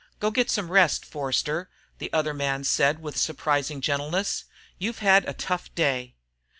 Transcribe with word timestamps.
"Go 0.19 0.31
get 0.31 0.49
some 0.49 0.71
rest, 0.71 1.05
Forster," 1.05 1.69
the 1.99 2.11
other 2.11 2.33
man 2.33 2.63
said 2.63 3.03
with 3.03 3.15
surprising 3.19 3.81
gentleness. 3.81 4.45
"You've 4.79 4.97
had 4.97 5.29
a 5.29 5.33
tough 5.33 5.69
day." 5.75 6.15